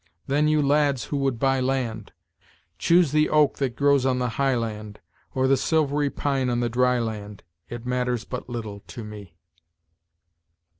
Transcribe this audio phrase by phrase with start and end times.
[0.25, 2.11] then, you lads who would buy land;
[2.79, 4.99] Choose the oak that grows on the high land,
[5.35, 9.35] or the silvery pine on the dry land, it matters but little to me."